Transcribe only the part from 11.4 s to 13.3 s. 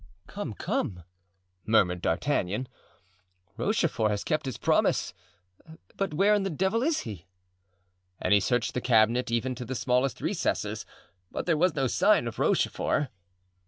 there was no sign of Rochefort.